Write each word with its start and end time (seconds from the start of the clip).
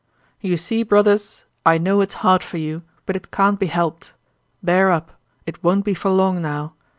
"You 0.39 0.57
see, 0.57 0.81
brothers, 0.81 1.45
I 1.63 1.77
know 1.77 2.01
it's 2.01 2.15
hard 2.25 2.41
for 2.41 2.57
you, 2.57 2.81
but 3.05 3.15
it 3.15 3.29
can't 3.29 3.59
be 3.59 3.67
helped! 3.67 4.13
Bear 4.63 4.89
up; 4.89 5.11
it 5.45 5.63
won't 5.63 5.85
be 5.85 5.93
for 5.93 6.09
long 6.09 6.41
now! 6.41 6.73